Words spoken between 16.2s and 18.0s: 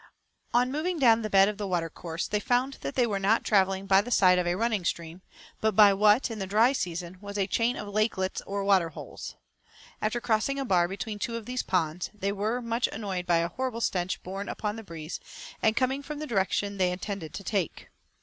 direction they intended to take.